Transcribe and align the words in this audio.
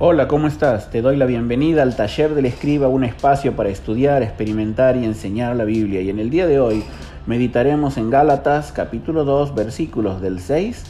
Hola, 0.00 0.28
¿cómo 0.28 0.46
estás? 0.46 0.90
Te 0.90 1.02
doy 1.02 1.16
la 1.16 1.26
bienvenida 1.26 1.82
al 1.82 1.96
taller 1.96 2.36
del 2.36 2.46
escriba, 2.46 2.86
un 2.86 3.02
espacio 3.02 3.56
para 3.56 3.68
estudiar, 3.68 4.22
experimentar 4.22 4.96
y 4.96 5.04
enseñar 5.04 5.56
la 5.56 5.64
Biblia. 5.64 6.00
Y 6.00 6.08
en 6.08 6.20
el 6.20 6.30
día 6.30 6.46
de 6.46 6.60
hoy 6.60 6.84
meditaremos 7.26 7.96
en 7.96 8.08
Gálatas 8.08 8.70
capítulo 8.70 9.24
2 9.24 9.56
versículos 9.56 10.20
del 10.20 10.38
6 10.38 10.84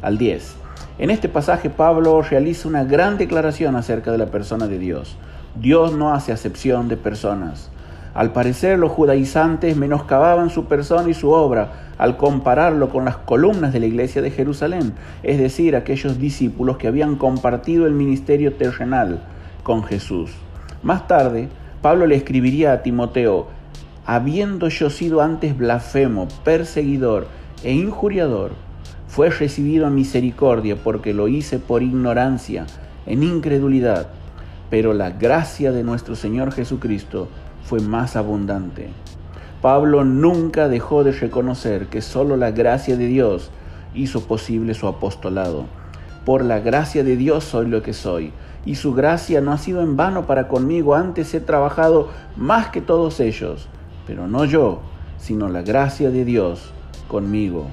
al 0.00 0.16
10. 0.16 0.54
En 1.00 1.10
este 1.10 1.28
pasaje 1.28 1.70
Pablo 1.70 2.22
realiza 2.22 2.68
una 2.68 2.84
gran 2.84 3.18
declaración 3.18 3.74
acerca 3.74 4.12
de 4.12 4.18
la 4.18 4.26
persona 4.26 4.68
de 4.68 4.78
Dios. 4.78 5.16
Dios 5.56 5.92
no 5.92 6.14
hace 6.14 6.30
acepción 6.30 6.86
de 6.86 6.96
personas. 6.96 7.71
Al 8.14 8.32
parecer 8.32 8.78
los 8.78 8.92
judaizantes 8.92 9.76
menoscababan 9.76 10.50
su 10.50 10.66
persona 10.66 11.08
y 11.08 11.14
su 11.14 11.30
obra 11.30 11.92
al 11.96 12.16
compararlo 12.16 12.90
con 12.90 13.04
las 13.04 13.16
columnas 13.16 13.72
de 13.72 13.80
la 13.80 13.86
iglesia 13.86 14.20
de 14.20 14.30
Jerusalén, 14.30 14.92
es 15.22 15.38
decir, 15.38 15.76
aquellos 15.76 16.18
discípulos 16.18 16.76
que 16.76 16.88
habían 16.88 17.16
compartido 17.16 17.86
el 17.86 17.92
ministerio 17.92 18.54
terrenal 18.54 19.22
con 19.62 19.82
Jesús. 19.84 20.32
Más 20.82 21.06
tarde, 21.06 21.48
Pablo 21.80 22.06
le 22.06 22.16
escribiría 22.16 22.72
a 22.72 22.82
Timoteo, 22.82 23.46
habiendo 24.04 24.68
yo 24.68 24.90
sido 24.90 25.22
antes 25.22 25.56
blasfemo, 25.56 26.28
perseguidor 26.44 27.28
e 27.64 27.72
injuriador, 27.72 28.52
fue 29.06 29.30
recibido 29.30 29.86
en 29.86 29.94
misericordia 29.94 30.76
porque 30.76 31.14
lo 31.14 31.28
hice 31.28 31.58
por 31.58 31.82
ignorancia, 31.82 32.66
en 33.06 33.22
incredulidad, 33.22 34.08
pero 34.70 34.94
la 34.94 35.10
gracia 35.10 35.70
de 35.70 35.84
nuestro 35.84 36.16
Señor 36.16 36.50
Jesucristo 36.52 37.28
fue 37.64 37.80
más 37.80 38.16
abundante. 38.16 38.90
Pablo 39.60 40.04
nunca 40.04 40.68
dejó 40.68 41.04
de 41.04 41.12
reconocer 41.12 41.86
que 41.86 42.02
solo 42.02 42.36
la 42.36 42.50
gracia 42.50 42.96
de 42.96 43.06
Dios 43.06 43.50
hizo 43.94 44.26
posible 44.26 44.74
su 44.74 44.88
apostolado. 44.88 45.66
Por 46.24 46.44
la 46.44 46.60
gracia 46.60 47.04
de 47.04 47.16
Dios 47.16 47.44
soy 47.44 47.68
lo 47.68 47.82
que 47.82 47.92
soy, 47.92 48.32
y 48.64 48.76
su 48.76 48.94
gracia 48.94 49.40
no 49.40 49.52
ha 49.52 49.58
sido 49.58 49.82
en 49.82 49.96
vano 49.96 50.26
para 50.26 50.48
conmigo, 50.48 50.94
antes 50.94 51.34
he 51.34 51.40
trabajado 51.40 52.08
más 52.36 52.68
que 52.68 52.80
todos 52.80 53.20
ellos, 53.20 53.68
pero 54.06 54.28
no 54.28 54.44
yo, 54.44 54.80
sino 55.18 55.48
la 55.48 55.62
gracia 55.62 56.10
de 56.10 56.24
Dios 56.24 56.72
conmigo. 57.08 57.66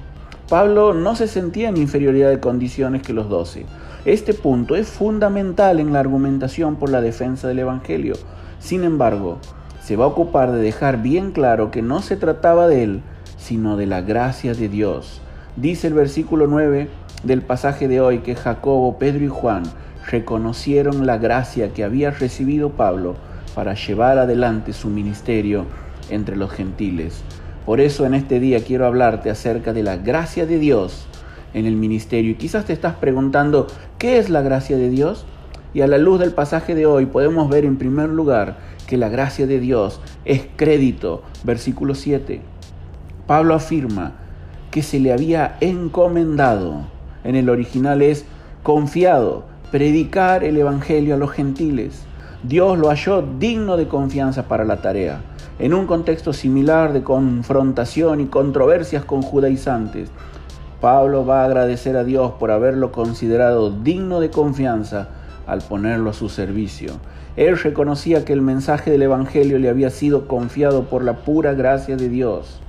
Pablo 0.49 0.93
no 0.95 1.15
se 1.15 1.27
sentía 1.27 1.69
en 1.69 1.77
inferioridad 1.77 2.29
de 2.29 2.39
condiciones 2.39 3.03
que 3.03 3.13
los 3.13 3.29
doce. 3.29 3.65
Este 4.05 4.33
punto 4.33 4.75
es 4.75 4.87
fundamental 4.87 5.79
en 5.79 5.93
la 5.93 5.99
argumentación 5.99 6.75
por 6.75 6.89
la 6.89 7.01
defensa 7.01 7.47
del 7.47 7.59
Evangelio. 7.59 8.15
Sin 8.59 8.83
embargo, 8.83 9.37
se 9.89 9.95
va 9.95 10.05
a 10.05 10.09
ocupar 10.09 10.51
de 10.51 10.61
dejar 10.61 11.01
bien 11.01 11.31
claro 11.31 11.71
que 11.71 11.81
no 11.81 12.03
se 12.03 12.15
trataba 12.15 12.67
de 12.67 12.83
él, 12.83 13.01
sino 13.39 13.75
de 13.75 13.87
la 13.87 14.01
gracia 14.01 14.53
de 14.53 14.69
Dios. 14.69 15.19
Dice 15.55 15.87
el 15.87 15.95
versículo 15.95 16.45
9 16.45 16.89
del 17.23 17.41
pasaje 17.41 17.87
de 17.87 17.99
hoy 17.99 18.19
que 18.19 18.35
Jacobo, 18.35 18.99
Pedro 18.99 19.25
y 19.25 19.29
Juan 19.29 19.63
reconocieron 20.07 21.07
la 21.07 21.17
gracia 21.17 21.73
que 21.73 21.83
había 21.83 22.11
recibido 22.11 22.69
Pablo 22.69 23.15
para 23.55 23.73
llevar 23.73 24.19
adelante 24.19 24.73
su 24.73 24.89
ministerio 24.89 25.65
entre 26.11 26.35
los 26.35 26.51
gentiles. 26.51 27.23
Por 27.65 27.81
eso 27.81 28.05
en 28.05 28.13
este 28.13 28.39
día 28.39 28.63
quiero 28.63 28.85
hablarte 28.85 29.31
acerca 29.31 29.73
de 29.73 29.81
la 29.81 29.97
gracia 29.97 30.45
de 30.45 30.59
Dios 30.59 31.07
en 31.55 31.65
el 31.65 31.75
ministerio. 31.75 32.33
Y 32.33 32.35
quizás 32.35 32.65
te 32.65 32.73
estás 32.73 32.93
preguntando, 32.93 33.65
¿qué 33.97 34.19
es 34.19 34.29
la 34.29 34.43
gracia 34.43 34.77
de 34.77 34.91
Dios? 34.91 35.25
Y 35.73 35.81
a 35.81 35.87
la 35.87 35.97
luz 35.97 36.19
del 36.19 36.33
pasaje 36.33 36.75
de 36.75 36.85
hoy 36.85 37.07
podemos 37.07 37.49
ver 37.49 37.65
en 37.65 37.79
primer 37.79 38.09
lugar 38.09 38.68
que 38.89 38.97
la 38.97 39.07
gracia 39.07 39.45
de 39.45 39.59
Dios 39.59 40.01
es 40.25 40.47
crédito. 40.55 41.21
Versículo 41.43 41.93
7. 41.93 42.41
Pablo 43.27 43.53
afirma 43.53 44.13
que 44.71 44.81
se 44.81 44.99
le 44.99 45.13
había 45.13 45.57
encomendado, 45.61 46.87
en 47.23 47.35
el 47.35 47.51
original 47.51 48.01
es 48.01 48.25
confiado, 48.63 49.43
predicar 49.69 50.43
el 50.43 50.57
Evangelio 50.57 51.13
a 51.13 51.17
los 51.19 51.29
gentiles. 51.29 52.01
Dios 52.41 52.79
lo 52.79 52.89
halló 52.89 53.21
digno 53.21 53.77
de 53.77 53.87
confianza 53.87 54.47
para 54.47 54.65
la 54.65 54.81
tarea. 54.81 55.21
En 55.59 55.75
un 55.75 55.85
contexto 55.85 56.33
similar 56.33 56.91
de 56.91 57.03
confrontación 57.03 58.21
y 58.21 58.25
controversias 58.25 59.05
con 59.05 59.21
judaizantes, 59.21 60.09
Pablo 60.81 61.27
va 61.27 61.41
a 61.41 61.45
agradecer 61.45 61.95
a 61.95 62.03
Dios 62.03 62.31
por 62.39 62.49
haberlo 62.49 62.91
considerado 62.91 63.69
digno 63.69 64.19
de 64.19 64.31
confianza 64.31 65.09
al 65.49 65.61
ponerlo 65.61 66.11
a 66.11 66.13
su 66.13 66.29
servicio. 66.29 66.93
Él 67.35 67.57
reconocía 67.57 68.23
que 68.23 68.33
el 68.33 68.41
mensaje 68.41 68.91
del 68.91 69.01
Evangelio 69.01 69.57
le 69.57 69.69
había 69.69 69.89
sido 69.89 70.27
confiado 70.27 70.83
por 70.83 71.03
la 71.03 71.17
pura 71.17 71.53
gracia 71.53 71.97
de 71.97 72.07
Dios. 72.07 72.59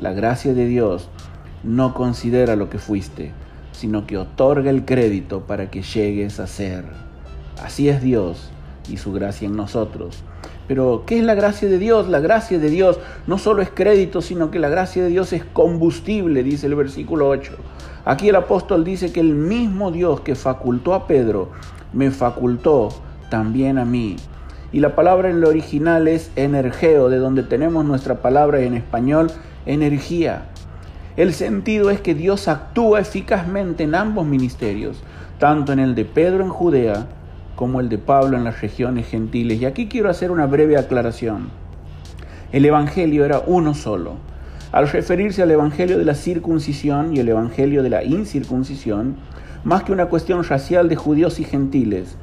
La 0.00 0.12
gracia 0.12 0.54
de 0.54 0.66
Dios 0.66 1.08
no 1.64 1.92
considera 1.92 2.54
lo 2.54 2.70
que 2.70 2.78
fuiste, 2.78 3.32
sino 3.72 4.06
que 4.06 4.16
otorga 4.16 4.70
el 4.70 4.84
crédito 4.84 5.40
para 5.40 5.70
que 5.70 5.82
llegues 5.82 6.38
a 6.38 6.46
ser. 6.46 6.84
Así 7.62 7.88
es 7.88 8.00
Dios 8.00 8.50
y 8.88 8.98
su 8.98 9.12
gracia 9.12 9.46
en 9.46 9.56
nosotros. 9.56 10.22
Pero, 10.68 11.02
¿qué 11.06 11.18
es 11.18 11.24
la 11.24 11.34
gracia 11.34 11.68
de 11.68 11.78
Dios? 11.78 12.08
La 12.08 12.20
gracia 12.20 12.58
de 12.58 12.70
Dios 12.70 12.98
no 13.26 13.38
solo 13.38 13.60
es 13.60 13.70
crédito, 13.70 14.22
sino 14.22 14.50
que 14.50 14.58
la 14.58 14.68
gracia 14.68 15.02
de 15.02 15.10
Dios 15.10 15.32
es 15.32 15.44
combustible, 15.44 16.42
dice 16.42 16.66
el 16.66 16.74
versículo 16.74 17.28
8. 17.28 17.52
Aquí 18.04 18.28
el 18.28 18.36
apóstol 18.36 18.84
dice 18.84 19.12
que 19.12 19.20
el 19.20 19.34
mismo 19.34 19.90
Dios 19.90 20.20
que 20.20 20.34
facultó 20.34 20.94
a 20.94 21.06
Pedro 21.06 21.50
me 21.94 22.10
facultó 22.10 22.90
también 23.30 23.78
a 23.78 23.84
mí. 23.84 24.16
Y 24.72 24.80
la 24.80 24.96
palabra 24.96 25.30
en 25.30 25.40
lo 25.40 25.48
original 25.48 26.08
es 26.08 26.30
energeo, 26.36 27.08
de 27.08 27.18
donde 27.18 27.42
tenemos 27.44 27.84
nuestra 27.84 28.16
palabra 28.16 28.60
en 28.60 28.74
español 28.74 29.30
energía. 29.66 30.46
El 31.16 31.32
sentido 31.32 31.90
es 31.90 32.00
que 32.00 32.14
Dios 32.14 32.48
actúa 32.48 33.00
eficazmente 33.00 33.84
en 33.84 33.94
ambos 33.94 34.26
ministerios, 34.26 35.02
tanto 35.38 35.72
en 35.72 35.78
el 35.78 35.94
de 35.94 36.04
Pedro 36.04 36.42
en 36.42 36.50
Judea 36.50 37.06
como 37.54 37.80
el 37.80 37.88
de 37.88 37.98
Pablo 37.98 38.36
en 38.36 38.42
las 38.42 38.60
regiones 38.60 39.06
gentiles. 39.06 39.60
Y 39.60 39.64
aquí 39.64 39.86
quiero 39.86 40.10
hacer 40.10 40.32
una 40.32 40.46
breve 40.46 40.76
aclaración. 40.76 41.50
El 42.50 42.64
Evangelio 42.64 43.24
era 43.24 43.42
uno 43.46 43.74
solo. 43.74 44.16
Al 44.72 44.88
referirse 44.88 45.40
al 45.40 45.52
Evangelio 45.52 45.98
de 45.98 46.04
la 46.04 46.16
circuncisión 46.16 47.16
y 47.16 47.20
el 47.20 47.28
Evangelio 47.28 47.84
de 47.84 47.90
la 47.90 48.02
incircuncisión, 48.02 49.16
más 49.64 49.82
que 49.82 49.92
una 49.92 50.06
cuestión 50.06 50.44
racial 50.44 50.88
de 50.88 50.96
judíos 50.96 51.40
y 51.40 51.44
gentiles. 51.44 52.16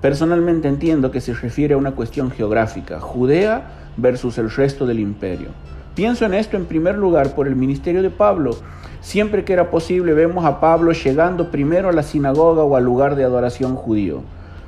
Personalmente 0.00 0.68
entiendo 0.68 1.10
que 1.10 1.20
se 1.20 1.34
refiere 1.34 1.74
a 1.74 1.78
una 1.78 1.92
cuestión 1.92 2.30
geográfica, 2.30 3.00
Judea 3.00 3.90
versus 3.96 4.38
el 4.38 4.50
resto 4.50 4.86
del 4.86 5.00
imperio. 5.00 5.48
Pienso 5.94 6.26
en 6.26 6.34
esto 6.34 6.56
en 6.56 6.66
primer 6.66 6.96
lugar 6.96 7.34
por 7.34 7.46
el 7.46 7.56
ministerio 7.56 8.02
de 8.02 8.10
Pablo. 8.10 8.56
Siempre 9.00 9.44
que 9.44 9.52
era 9.52 9.70
posible 9.70 10.12
vemos 10.12 10.44
a 10.44 10.60
Pablo 10.60 10.92
llegando 10.92 11.50
primero 11.50 11.88
a 11.88 11.92
la 11.92 12.02
sinagoga 12.02 12.62
o 12.62 12.76
al 12.76 12.84
lugar 12.84 13.16
de 13.16 13.24
adoración 13.24 13.76
judío. 13.76 14.22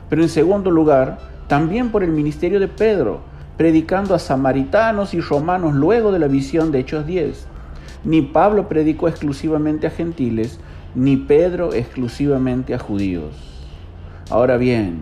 Pero 0.09 0.23
en 0.23 0.29
segundo 0.29 0.71
lugar, 0.71 1.19
también 1.47 1.91
por 1.91 2.03
el 2.03 2.13
ministerio 2.13 2.61
de 2.61 2.69
Pedro, 2.69 3.21
predicando 3.59 4.15
a 4.15 4.19
samaritanos 4.19 5.13
y 5.15 5.21
romanos 5.21 5.75
luego 5.75 6.13
de 6.13 6.19
la 6.19 6.29
visión 6.29 6.73
de 6.73 6.79
Hechos 6.79 7.07
10. 7.07 7.47
Ni 8.05 8.23
Pablo 8.23 8.69
predicó 8.69 9.09
exclusivamente 9.09 9.87
a 9.87 9.91
gentiles, 9.91 10.61
ni 10.95 11.17
Pedro 11.17 11.73
exclusivamente 11.75 12.75
a 12.75 12.79
judíos. 12.79 13.35
Ahora 14.31 14.57
bien, 14.57 15.01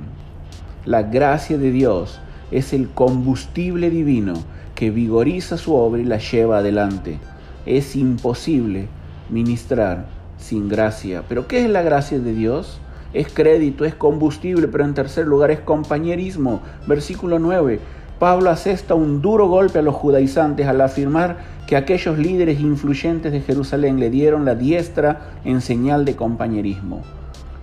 la 0.84 1.02
gracia 1.02 1.58
de 1.58 1.70
Dios 1.70 2.20
es 2.50 2.72
el 2.72 2.88
combustible 2.88 3.90
divino 3.90 4.34
que 4.74 4.90
vigoriza 4.90 5.56
su 5.56 5.74
obra 5.74 6.00
y 6.00 6.04
la 6.04 6.18
lleva 6.18 6.58
adelante. 6.58 7.18
Es 7.64 7.96
imposible 7.96 8.88
ministrar 9.30 10.06
sin 10.38 10.68
gracia. 10.68 11.24
Pero 11.28 11.48
¿qué 11.48 11.64
es 11.64 11.70
la 11.70 11.82
gracia 11.82 12.18
de 12.18 12.34
Dios? 12.34 12.78
Es 13.12 13.32
crédito, 13.32 13.84
es 13.84 13.94
combustible, 13.94 14.68
pero 14.68 14.84
en 14.84 14.94
tercer 14.94 15.26
lugar 15.26 15.50
es 15.50 15.60
compañerismo. 15.60 16.60
Versículo 16.86 17.38
9. 17.38 17.80
Pablo 18.18 18.48
asesta 18.48 18.94
un 18.94 19.20
duro 19.20 19.46
golpe 19.46 19.80
a 19.80 19.82
los 19.82 19.94
judaizantes 19.94 20.66
al 20.66 20.80
afirmar 20.80 21.36
que 21.66 21.76
aquellos 21.76 22.16
líderes 22.16 22.60
influyentes 22.60 23.30
de 23.30 23.42
Jerusalén 23.42 24.00
le 24.00 24.08
dieron 24.08 24.46
la 24.46 24.54
diestra 24.54 25.32
en 25.44 25.60
señal 25.60 26.06
de 26.06 26.16
compañerismo. 26.16 27.02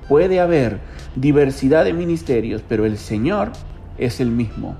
Puede 0.07 0.39
haber 0.39 0.79
diversidad 1.15 1.85
de 1.85 1.93
ministerios, 1.93 2.61
pero 2.67 2.85
el 2.85 2.99
Señor 2.99 3.51
es 3.97 4.19
el 4.19 4.29
mismo. 4.29 4.75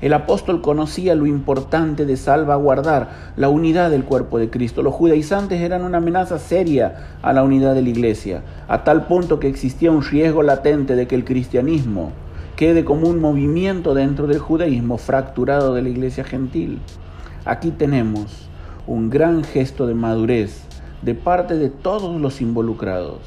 El 0.00 0.14
apóstol 0.14 0.62
conocía 0.62 1.14
lo 1.14 1.26
importante 1.26 2.06
de 2.06 2.16
salvaguardar 2.16 3.32
la 3.36 3.50
unidad 3.50 3.90
del 3.90 4.04
cuerpo 4.04 4.38
de 4.38 4.48
Cristo. 4.48 4.82
Los 4.82 4.94
judaizantes 4.94 5.60
eran 5.60 5.82
una 5.82 5.98
amenaza 5.98 6.38
seria 6.38 7.18
a 7.20 7.32
la 7.34 7.44
unidad 7.44 7.74
de 7.74 7.82
la 7.82 7.90
iglesia, 7.90 8.42
a 8.68 8.84
tal 8.84 9.06
punto 9.06 9.38
que 9.38 9.48
existía 9.48 9.92
un 9.92 10.02
riesgo 10.02 10.42
latente 10.42 10.96
de 10.96 11.06
que 11.06 11.14
el 11.14 11.24
cristianismo 11.24 12.12
quede 12.56 12.84
como 12.84 13.08
un 13.08 13.20
movimiento 13.20 13.94
dentro 13.94 14.26
del 14.26 14.38
judaísmo 14.38 14.98
fracturado 14.98 15.74
de 15.74 15.82
la 15.82 15.88
iglesia 15.88 16.24
gentil. 16.24 16.78
Aquí 17.44 17.70
tenemos 17.70 18.48
un 18.86 19.10
gran 19.10 19.44
gesto 19.44 19.86
de 19.86 19.94
madurez 19.94 20.62
de 21.02 21.14
parte 21.14 21.56
de 21.56 21.70
todos 21.70 22.20
los 22.20 22.40
involucrados. 22.40 23.20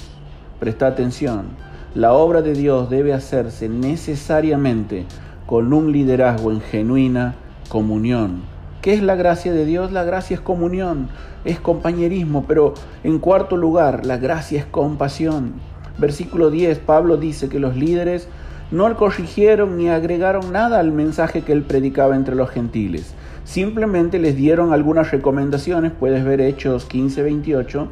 Presta 0.60 0.88
atención, 0.88 1.48
la 1.94 2.14
obra 2.14 2.42
de 2.42 2.54
Dios 2.54 2.90
debe 2.90 3.14
hacerse 3.14 3.68
necesariamente 3.68 5.06
con 5.46 5.74
un 5.74 5.92
liderazgo 5.92 6.52
en 6.52 6.62
genuina 6.62 7.36
comunión. 7.70 8.44
¿Qué 8.82 8.94
es 8.94 9.02
la 9.02 9.16
gracia 9.16 9.52
de 9.52 9.66
Dios? 9.66 9.92
La 9.92 10.04
gracia 10.04 10.36
es 10.36 10.42
comunión, 10.42 11.10
es 11.44 11.60
compañerismo, 11.60 12.46
pero 12.48 12.74
en 13.04 13.20
cuarto 13.20 13.58
lugar, 13.58 14.06
la 14.06 14.18
gracia 14.18 14.60
es 14.60 14.66
compasión. 14.66 15.54
versículo 15.98 16.52
10, 16.52 16.80
Pablo 16.80 17.18
dice 17.18 17.50
que 17.50 17.60
los 17.60 17.76
líderes 17.76 18.28
no 18.72 18.96
corrigieron 18.96 19.78
ni 19.78 19.90
agregaron 19.90 20.52
nada 20.52 20.80
al 20.80 20.92
mensaje 20.92 21.42
que 21.42 21.54
él 21.54 21.64
predicaba 21.64 22.16
entre 22.16 22.36
los 22.36 22.50
gentiles. 22.50 23.14
Simplemente 23.44 24.18
les 24.18 24.36
dieron 24.36 24.74
algunas 24.74 25.12
recomendaciones, 25.12 25.92
puedes 25.92 26.24
ver 26.26 26.42
Hechos 26.42 26.86
15, 26.86 27.22
28, 27.22 27.88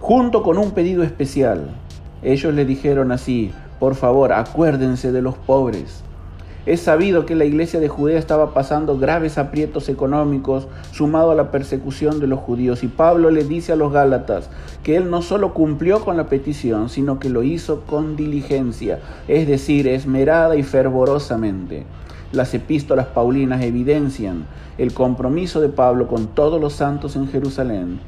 junto 0.00 0.42
con 0.42 0.56
un 0.56 0.70
pedido 0.70 1.02
especial. 1.02 1.70
Ellos 2.22 2.54
le 2.54 2.64
dijeron 2.64 3.12
así, 3.12 3.52
por 3.78 3.94
favor, 3.94 4.32
acuérdense 4.32 5.12
de 5.12 5.22
los 5.22 5.36
pobres, 5.36 6.02
es 6.64 6.80
sabido 6.80 7.26
que 7.26 7.34
la 7.34 7.44
iglesia 7.44 7.80
de 7.80 7.88
Judea 7.88 8.18
estaba 8.18 8.54
pasando 8.54 8.96
graves 8.96 9.36
aprietos 9.36 9.88
económicos 9.88 10.68
sumado 10.92 11.32
a 11.32 11.34
la 11.34 11.50
persecución 11.50 12.20
de 12.20 12.28
los 12.28 12.38
judíos 12.38 12.84
y 12.84 12.88
Pablo 12.88 13.30
le 13.30 13.42
dice 13.42 13.72
a 13.72 13.76
los 13.76 13.92
Gálatas 13.92 14.48
que 14.84 14.96
él 14.96 15.10
no 15.10 15.22
solo 15.22 15.54
cumplió 15.54 16.04
con 16.04 16.16
la 16.16 16.28
petición, 16.28 16.88
sino 16.88 17.18
que 17.18 17.30
lo 17.30 17.42
hizo 17.42 17.80
con 17.80 18.14
diligencia, 18.14 19.00
es 19.26 19.48
decir, 19.48 19.88
esmerada 19.88 20.54
y 20.54 20.62
fervorosamente. 20.62 21.84
Las 22.30 22.54
epístolas 22.54 23.06
paulinas 23.06 23.62
evidencian 23.62 24.46
el 24.78 24.94
compromiso 24.94 25.60
de 25.60 25.68
Pablo 25.68 26.06
con 26.06 26.28
todos 26.28 26.60
los 26.60 26.74
santos 26.74 27.16
en 27.16 27.28
Jerusalén 27.28 28.00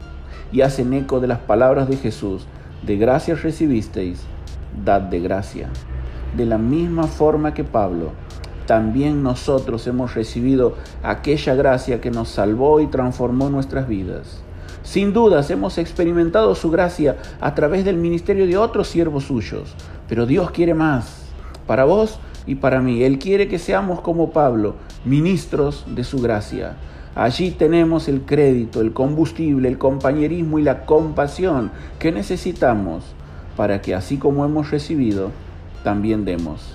y 0.53 0.61
hacen 0.61 0.93
eco 0.95 1.21
de 1.21 1.27
las 1.27 1.41
palabras 1.41 1.89
de 1.89 1.97
Jesús, 1.97 2.47
de 2.87 2.97
gracia 2.97 3.35
recibisteis, 3.35 4.23
dad 4.85 5.03
de 5.03 5.21
gracia. 5.21 5.69
De 6.37 6.47
la 6.47 6.59
misma 6.59 7.05
forma 7.05 7.55
que 7.55 7.65
Pablo, 7.65 8.13
también 8.67 9.23
nosotros 9.23 9.87
hemos 9.87 10.15
recibido 10.15 10.77
aquella 11.03 11.55
gracia 11.55 12.01
que 12.01 12.11
nos 12.11 12.29
salvó 12.29 12.81
y 12.81 12.87
transformó 12.87 13.51
nuestras 13.51 13.89
vidas. 13.89 14.43
Sin 14.83 15.13
dudas 15.13 15.51
hemos 15.51 15.79
experimentado 15.79 16.55
su 16.55 16.71
gracia 16.71 17.17
a 17.41 17.55
través 17.55 17.85
del 17.85 17.97
ministerio 17.97 18.47
de 18.47 18.57
otros 18.57 18.89
siervos 18.89 19.25
suyos, 19.25 19.75
pero 20.09 20.27
Dios 20.27 20.51
quiere 20.51 20.75
más 20.75 21.25
para 21.67 21.85
vos 21.85 22.19
y 22.47 22.57
para 22.57 22.81
mí. 22.81 23.03
Él 23.03 23.19
quiere 23.19 23.49
que 23.49 23.59
seamos 23.59 24.01
como 24.01 24.31
Pablo, 24.31 24.75
ministros 25.05 25.85
de 25.89 26.05
su 26.05 26.21
gracia. 26.21 26.77
Allí 27.15 27.51
tenemos 27.53 28.09
el 28.09 28.23
crédito, 28.23 28.81
el 28.81 28.93
combustible, 28.93 29.69
el 29.69 29.79
compañerismo 29.79 30.59
y 30.59 30.63
la 30.63 30.85
compasión 30.85 31.71
que 31.99 32.13
necesitamos 32.13 33.05
para 33.57 33.81
que 33.81 33.95
así 33.95 34.17
como 34.17 34.45
hemos 34.45 34.71
recibido, 34.71 35.31
también 35.83 36.25
demos. 36.25 36.75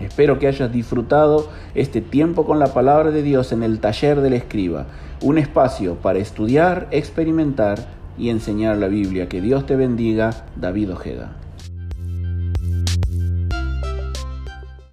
Espero 0.00 0.38
que 0.38 0.46
hayas 0.46 0.72
disfrutado 0.72 1.48
este 1.74 2.00
tiempo 2.00 2.44
con 2.44 2.58
la 2.58 2.72
palabra 2.72 3.10
de 3.10 3.22
Dios 3.22 3.52
en 3.52 3.62
el 3.62 3.80
taller 3.80 4.20
del 4.20 4.32
escriba, 4.32 4.86
un 5.22 5.38
espacio 5.38 5.96
para 5.96 6.20
estudiar, 6.20 6.86
experimentar 6.90 7.88
y 8.16 8.30
enseñar 8.30 8.78
la 8.78 8.88
Biblia. 8.88 9.28
Que 9.28 9.40
Dios 9.40 9.66
te 9.66 9.76
bendiga, 9.76 10.44
David 10.56 10.92
Ojeda. 10.92 11.32